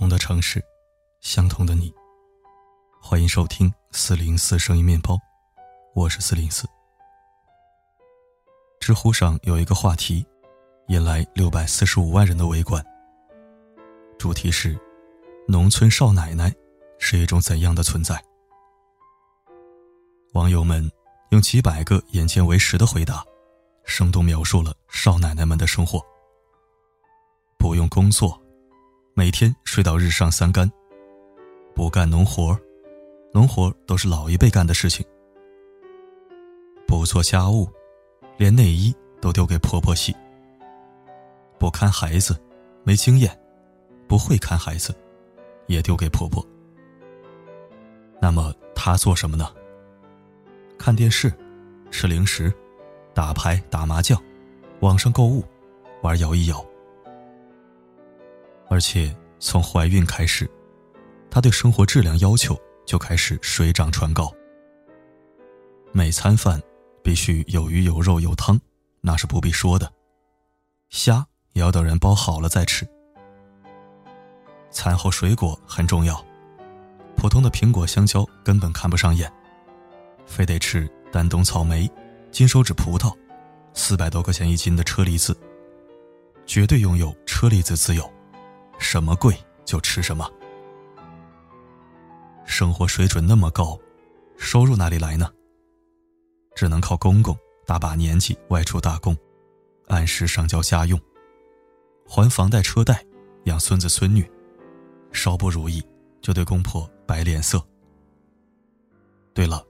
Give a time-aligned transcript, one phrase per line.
[0.00, 0.64] 同的城市，
[1.20, 1.92] 相同的你。
[3.02, 5.14] 欢迎收听四零四声音面包，
[5.94, 6.66] 我是四零四。
[8.80, 10.26] 知乎上有一个话题，
[10.88, 12.82] 引来六百四十五万人的围观。
[14.18, 14.74] 主题是：
[15.46, 16.50] 农村少奶奶
[16.98, 18.18] 是一种怎样的存在？
[20.32, 20.90] 网友们
[21.28, 23.22] 用几百个眼见为实的回答，
[23.84, 26.02] 生动描述了少奶奶们的生活。
[27.58, 28.39] 不用工作。
[29.20, 30.72] 每天睡到日上三竿，
[31.74, 32.58] 不干农活
[33.34, 35.04] 农活都是老一辈干的事情。
[36.86, 37.68] 不做家务，
[38.38, 40.16] 连内衣都丢给婆婆洗。
[41.58, 42.34] 不看孩子，
[42.82, 43.38] 没经验，
[44.08, 44.94] 不会看孩子，
[45.66, 46.42] 也丢给婆婆。
[48.22, 49.52] 那么她做什么呢？
[50.78, 51.30] 看电视，
[51.90, 52.50] 吃零食，
[53.12, 54.18] 打牌打麻将，
[54.80, 55.44] 网上购物，
[56.00, 56.64] 玩摇一摇。
[58.70, 60.48] 而且从怀孕开始，
[61.28, 64.32] 她对生活质量要求就开始水涨船高。
[65.90, 66.62] 每餐饭
[67.02, 68.58] 必须有鱼有肉有汤，
[69.00, 69.92] 那是不必说的。
[70.88, 72.88] 虾也要等人包好了再吃。
[74.70, 76.24] 餐后水果很重要，
[77.16, 79.30] 普通的苹果、香蕉根本看不上眼，
[80.24, 81.90] 非得吃丹东草莓、
[82.30, 83.12] 金手指葡萄，
[83.74, 85.36] 四百多块钱一斤的车厘子，
[86.46, 88.08] 绝对拥有车厘子自由。
[88.80, 90.28] 什么贵就吃什么，
[92.44, 93.78] 生活水准那么高，
[94.36, 95.30] 收入哪里来呢？
[96.56, 97.36] 只能靠公公
[97.66, 99.16] 大把年纪外出打工，
[99.86, 101.00] 按时上交家用，
[102.04, 103.04] 还房贷车贷，
[103.44, 104.28] 养孙子孙女，
[105.12, 105.80] 稍不如意
[106.20, 107.64] 就对公婆摆脸色。
[109.32, 109.64] 对了，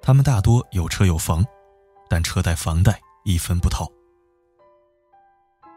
[0.00, 1.44] 他们大多有车有房，
[2.08, 3.90] 但车贷房贷一分不掏，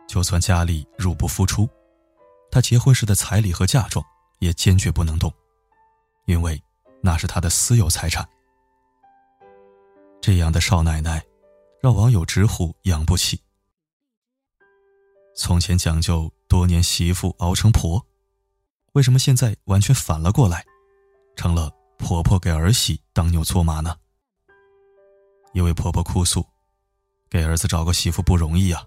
[0.08, 1.68] 就算家里入不敷出。
[2.56, 4.02] 他结婚时的彩礼和嫁妆
[4.40, 5.30] 也坚决不能动，
[6.24, 6.64] 因为
[7.02, 8.26] 那是他的私有财产。
[10.22, 11.22] 这样的少奶奶，
[11.82, 13.42] 让网友直呼养不起。
[15.36, 18.02] 从前讲究多年媳妇熬成婆，
[18.94, 20.64] 为什么现在完全反了过来，
[21.36, 23.98] 成了婆婆给儿媳当牛做马呢？
[25.52, 26.48] 一位婆婆哭诉
[27.30, 28.82] ：“给儿子找个媳妇不容易呀，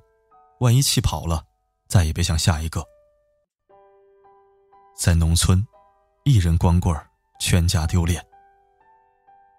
[0.61, 1.45] 万一气跑了，
[1.87, 2.83] 再也别想下一个。”
[4.98, 5.64] 在农村，
[6.25, 6.92] 一人光棍
[7.38, 8.20] 全家丢脸。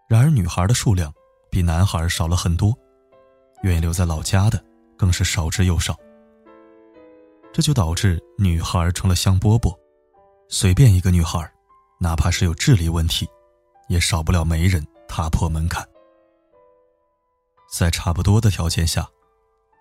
[0.09, 1.13] 然而，女孩的数量
[1.49, 2.77] 比男孩少了很多，
[3.63, 4.61] 愿意留在老家的
[4.97, 5.95] 更是少之又少。
[7.53, 9.73] 这就导致女孩成了香饽饽，
[10.49, 11.49] 随便一个女孩，
[12.01, 13.25] 哪怕是有智力问题，
[13.87, 15.87] 也少不了媒人踏破门槛。
[17.71, 19.07] 在差不多的条件下，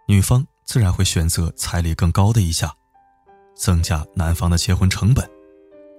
[0.07, 2.73] 女方自然会选择彩礼更高的一家，
[3.57, 5.29] 增加男方的结婚成本。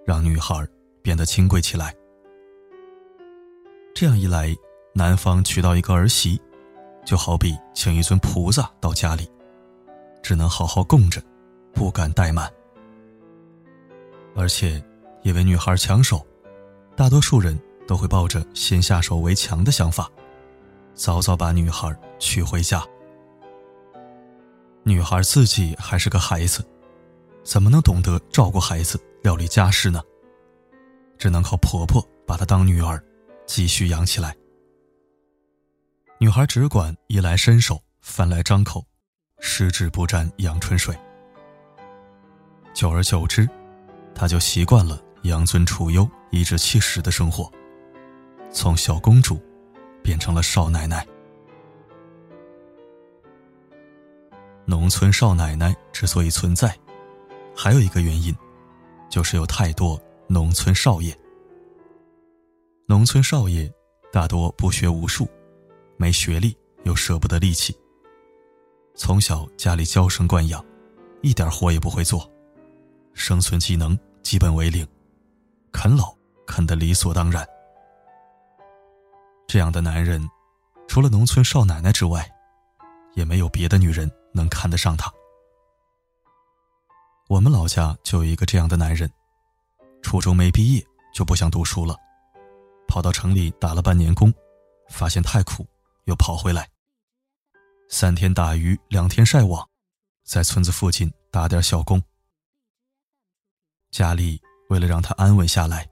[0.09, 0.67] 让女孩
[1.03, 1.95] 变得清贵起来。
[3.93, 4.55] 这样一来，
[4.91, 6.41] 男方娶到一个儿媳，
[7.05, 9.29] 就好比请一尊菩萨到家里，
[10.23, 11.21] 只能好好供着，
[11.75, 12.51] 不敢怠慢。
[14.35, 14.83] 而且，
[15.21, 16.25] 因为女孩抢手，
[16.95, 17.55] 大多数人
[17.87, 20.09] 都会抱着先下手为强的想法，
[20.95, 22.83] 早早把女孩娶回家。
[24.81, 26.65] 女孩自己还是个孩子，
[27.43, 28.99] 怎么能懂得照顾孩子？
[29.21, 30.01] 料理家事呢，
[31.17, 33.03] 只能靠婆婆把她当女儿，
[33.45, 34.35] 继续养起来。
[36.19, 38.85] 女孩只管衣来伸手，饭来张口，
[39.39, 40.97] 十指不沾阳春水。
[42.73, 43.49] 久而久之，
[44.15, 47.51] 她就习惯了养尊处优、颐指气使的生活，
[48.51, 49.41] 从小公主
[50.01, 51.05] 变成了少奶奶。
[54.65, 56.77] 农村少奶奶之所以存在，
[57.55, 58.33] 还有一个原因。
[59.09, 61.17] 就是有太多农村少爷。
[62.85, 63.71] 农村少爷
[64.11, 65.27] 大多不学无术，
[65.97, 67.75] 没学历又舍不得力气。
[68.95, 70.63] 从小家里娇生惯养，
[71.21, 72.29] 一点活也不会做，
[73.13, 74.87] 生存技能基本为零，
[75.71, 76.15] 啃老
[76.45, 77.47] 啃得理所当然。
[79.47, 80.27] 这样的男人，
[80.87, 82.29] 除了农村少奶奶之外，
[83.15, 85.11] 也没有别的女人能看得上他。
[87.29, 89.07] 我们老家就有一个这样的男人，
[90.01, 90.83] 初中没毕业
[91.13, 91.95] 就不想读书了，
[92.87, 94.33] 跑到城里打了半年工，
[94.89, 95.63] 发现太苦，
[96.05, 96.67] 又跑回来。
[97.87, 99.63] 三天打鱼两天晒网，
[100.23, 102.01] 在村子附近打点小工。
[103.91, 104.41] 家里
[104.71, 105.87] 为了让他安稳下来，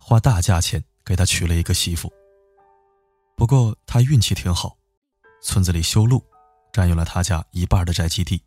[0.00, 2.12] 花大价钱给他娶了一个媳妇。
[3.36, 4.76] 不过他运气挺好，
[5.40, 6.20] 村子里修路，
[6.72, 8.42] 占用了他家一半的宅基地。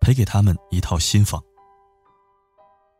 [0.00, 1.42] 赔给他们一套新房。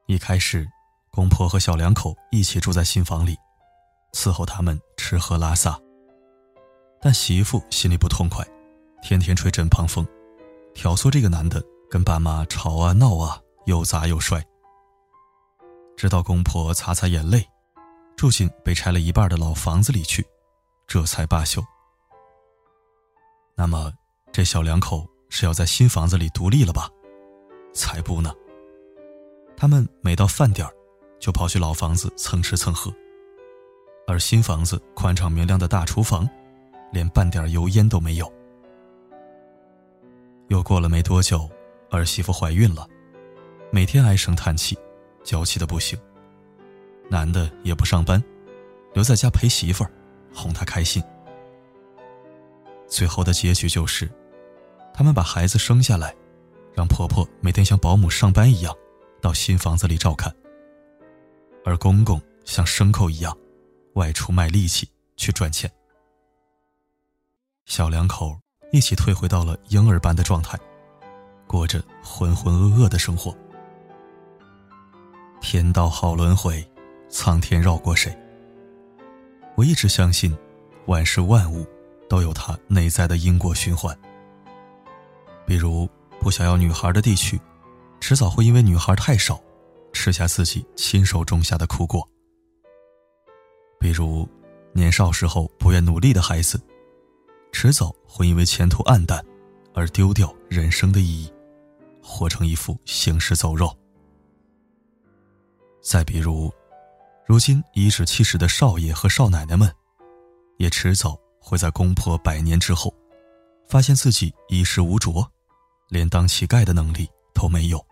[0.07, 0.69] 一开始
[1.11, 3.37] 公婆和小两口一起住在新房里，
[4.13, 5.79] 伺候他们吃喝拉撒。
[7.01, 8.47] 但媳妇心里不痛快，
[9.03, 10.07] 天天吹枕旁风，
[10.75, 14.45] 挑唆这个男的跟爸妈吵啊闹啊，又砸又摔。
[15.97, 17.47] 直到公婆擦擦眼泪，
[18.17, 20.27] 住进被拆了一半的老房子里去，
[20.87, 21.63] 这才罢休。
[23.55, 23.93] 那么，
[24.33, 26.91] 这小两口是要在新房子里独立了吧？
[27.73, 28.35] 才不呢！
[29.57, 30.75] 他们每到饭点儿，
[31.19, 32.93] 就跑去老房子蹭吃蹭喝，
[34.07, 36.29] 而新房子宽敞明亮的大厨房，
[36.93, 38.31] 连半点油烟都没有。
[40.49, 41.49] 又过了没多久，
[41.91, 42.89] 儿媳妇怀孕了，
[43.71, 44.77] 每天唉声叹气，
[45.23, 45.97] 娇气的不行。
[47.09, 48.23] 男的也不上班，
[48.95, 49.91] 留在家陪媳妇儿，
[50.35, 51.01] 哄她开心。
[52.89, 54.11] 最后的结局就是，
[54.93, 56.15] 他们把孩子生下来，
[56.75, 58.75] 让婆婆每天像保姆上班一样，
[59.21, 60.35] 到新房子里照看。
[61.65, 63.37] 而公公像牲口一样，
[63.95, 65.71] 外出卖力气去赚钱。
[67.67, 68.39] 小两口
[68.73, 70.59] 一起退回到了婴儿般的状态，
[71.47, 73.35] 过着浑浑噩噩的生活。
[75.41, 76.67] 天道好轮回，
[77.09, 78.17] 苍天绕过谁？
[79.55, 80.37] 我一直相信，
[80.87, 81.67] 万事万物。
[82.09, 83.97] 都有它内在的因果循环。
[85.51, 87.37] 比如不想要女孩的地区，
[88.01, 89.43] 迟早会因为女孩太少，
[89.93, 92.09] 吃下自己亲手种下的苦果。
[93.81, 94.29] 比如
[94.73, 96.63] 年少时候不愿努力的孩子，
[97.51, 99.21] 迟早会因为前途黯淡，
[99.75, 101.33] 而丢掉人生的意义，
[102.01, 103.77] 活成一副行尸走肉。
[105.83, 106.49] 再比如，
[107.27, 109.69] 如今颐指气使的少爷和少奶奶们，
[110.59, 111.19] 也迟早。
[111.41, 112.95] 会在公婆百年之后，
[113.67, 115.29] 发现自己衣食无着，
[115.91, 117.85] 连当乞丐的能力都没有。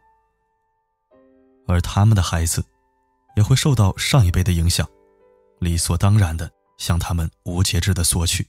[1.66, 2.64] 而他们的孩子，
[3.36, 4.88] 也会受到上一辈的影响，
[5.58, 8.48] 理所当然的向他们无节制的索取，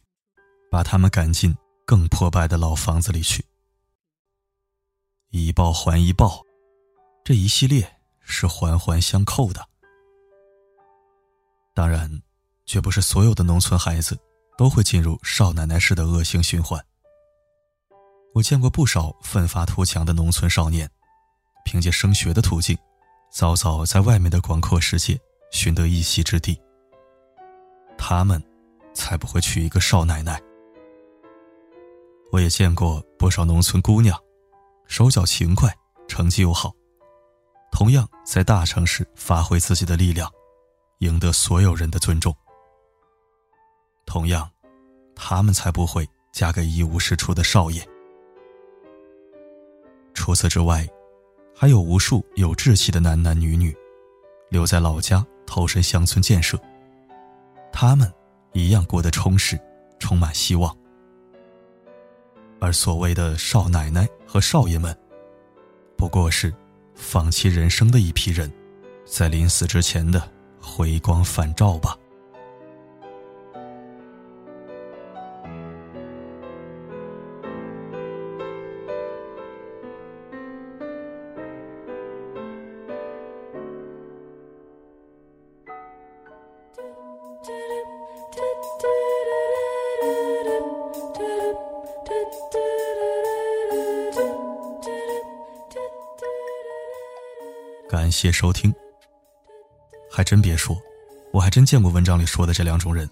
[0.71, 1.53] 把他们赶进
[1.85, 3.43] 更破败的老房子里去。
[5.31, 6.41] 一报还一报，
[7.25, 9.67] 这一系列是环环相扣的。
[11.73, 12.21] 当然，
[12.65, 14.17] 绝不是所有的农村孩子。
[14.59, 16.85] 都会进入少奶奶式的恶性循环。
[18.33, 20.89] 我见过不少奋发图强的农村少年，
[21.65, 22.77] 凭借升学的途径，
[23.31, 25.19] 早早在外面的广阔世界
[25.51, 26.59] 寻得一席之地。
[27.97, 28.41] 他们
[28.93, 30.39] 才不会娶一个少奶奶。
[32.31, 34.17] 我也见过不少农村姑娘，
[34.85, 35.75] 手脚勤快，
[36.07, 36.71] 成绩又好，
[37.71, 40.31] 同样在大城市发挥自己的力量，
[40.99, 42.33] 赢得所有人的尊重。
[44.05, 44.49] 同样，
[45.15, 47.85] 他们才不会嫁给一无是处的少爷。
[50.29, 50.87] 除此之外，
[51.55, 53.75] 还有无数有志气的男男女女，
[54.49, 56.55] 留在老家投身乡村建设。
[57.71, 58.13] 他们
[58.53, 59.59] 一样过得充实，
[59.97, 60.77] 充满希望。
[62.59, 64.95] 而所谓的少奶奶和少爷们，
[65.97, 66.53] 不过是
[66.93, 68.53] 放弃人生的一批人，
[69.05, 70.21] 在临死之前的
[70.61, 71.97] 回光返照吧。
[97.89, 98.71] 感谢收听。
[100.11, 100.77] 还真别说，
[101.33, 103.09] 我还真见过文章里说的这两种人，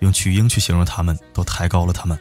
[0.00, 2.18] 用巨婴去形容他们都太高了，他们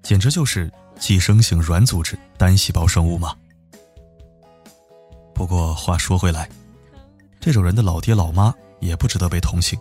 [0.00, 3.34] 简直就是寄生型软组织单细胞生物嘛。
[5.34, 6.48] 不过话说回来，
[7.40, 9.76] 这种人的老爹老妈也不值得被同情。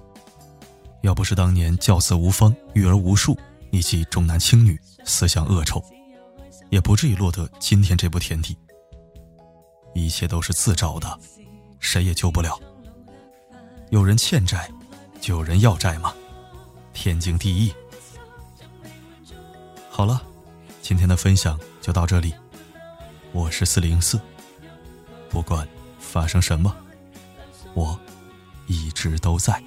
[1.03, 3.37] 要不是当年教子无方、育儿无数，
[3.69, 5.83] 以及重男轻女、思想恶臭，
[6.71, 8.57] 也不至于落得今天这步田地。
[10.05, 11.19] 一切都是自找的，
[11.79, 12.59] 谁也救不了。
[13.89, 14.69] 有人欠债，
[15.19, 16.13] 就有人要债吗，
[16.93, 17.73] 天经地义。
[19.89, 20.21] 好了，
[20.81, 22.33] 今天的分享就到这里。
[23.31, 24.19] 我是四零四，
[25.29, 25.67] 不管
[25.99, 26.75] 发生什么，
[27.73, 27.99] 我
[28.67, 29.61] 一直都在。